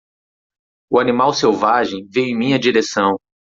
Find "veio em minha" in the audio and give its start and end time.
2.09-2.57